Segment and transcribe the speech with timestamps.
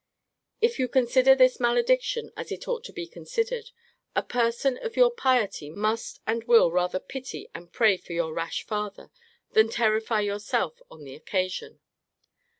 [0.61, 3.69] If you consider this malediction as it ought to be considered,
[4.15, 8.65] a person of your piety must and will rather pity and pray for your rash
[8.65, 9.11] father,
[9.51, 11.81] than terrify yourself on the occasion.